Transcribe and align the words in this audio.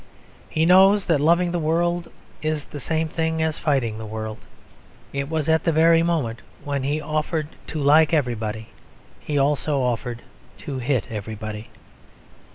He 0.49 0.65
knows 0.65 1.05
that 1.05 1.21
loving 1.21 1.51
the 1.51 1.59
world 1.59 2.09
is 2.41 2.65
the 2.65 2.79
same 2.79 3.07
thing 3.07 3.39
as 3.43 3.59
fighting 3.59 3.99
the 3.99 4.05
world. 4.07 4.39
It 5.13 5.29
was 5.29 5.47
at 5.47 5.63
the 5.63 5.71
very 5.71 6.01
moment 6.01 6.39
when 6.63 6.81
he 6.81 6.99
offered 6.99 7.49
to 7.67 7.79
like 7.79 8.11
everybody 8.11 8.69
he 9.19 9.37
also 9.37 9.79
offered 9.81 10.23
to 10.57 10.79
hit 10.79 11.05
everybody. 11.11 11.69